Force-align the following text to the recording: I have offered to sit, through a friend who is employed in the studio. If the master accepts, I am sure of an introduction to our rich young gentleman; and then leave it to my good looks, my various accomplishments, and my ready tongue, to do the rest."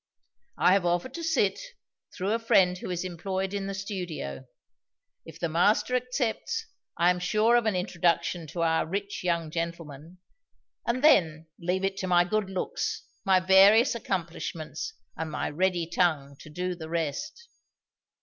I 0.57 0.73
have 0.73 0.83
offered 0.83 1.13
to 1.13 1.23
sit, 1.23 1.59
through 2.17 2.31
a 2.31 2.39
friend 2.39 2.75
who 2.75 2.89
is 2.89 3.03
employed 3.05 3.53
in 3.53 3.67
the 3.67 3.75
studio. 3.75 4.47
If 5.27 5.39
the 5.39 5.47
master 5.47 5.95
accepts, 5.95 6.65
I 6.97 7.11
am 7.11 7.19
sure 7.19 7.55
of 7.55 7.67
an 7.67 7.75
introduction 7.75 8.47
to 8.47 8.63
our 8.63 8.83
rich 8.87 9.23
young 9.23 9.51
gentleman; 9.51 10.17
and 10.87 11.03
then 11.03 11.45
leave 11.59 11.83
it 11.83 11.97
to 11.97 12.07
my 12.07 12.23
good 12.23 12.49
looks, 12.49 13.03
my 13.25 13.39
various 13.39 13.93
accomplishments, 13.93 14.91
and 15.15 15.29
my 15.29 15.51
ready 15.51 15.85
tongue, 15.87 16.35
to 16.39 16.49
do 16.49 16.73
the 16.73 16.89
rest." 16.89 17.47